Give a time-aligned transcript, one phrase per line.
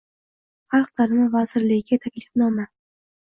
[0.75, 2.73] Xalq ta'limi vazirligiga taklifnoma Bu